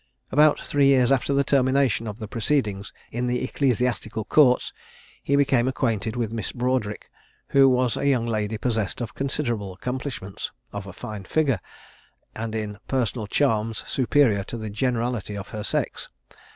About 0.31 0.59
three 0.59 0.87
years 0.87 1.11
after 1.11 1.31
the 1.31 1.43
termination 1.43 2.07
of 2.07 2.17
the 2.17 2.27
proceedings 2.27 2.91
in 3.11 3.27
the 3.27 3.43
Ecclesiastical 3.43 4.25
Courts, 4.25 4.73
he 5.21 5.35
became 5.35 5.67
acquainted 5.67 6.15
with 6.15 6.33
Miss 6.33 6.51
Broadric, 6.51 7.07
who 7.49 7.69
was 7.69 7.95
a 7.95 8.07
young 8.07 8.25
lady 8.25 8.57
possessed 8.57 8.99
of 8.99 9.13
considerable 9.13 9.73
accomplishments, 9.73 10.49
of 10.73 10.87
a 10.87 10.91
fine 10.93 11.25
figure, 11.25 11.59
and 12.35 12.55
in 12.55 12.79
personal 12.87 13.27
charms 13.27 13.83
superior 13.85 14.43
to 14.45 14.57
the 14.57 14.71
generality 14.71 15.37
of 15.37 15.49
her 15.49 15.61
sex. 15.63 16.09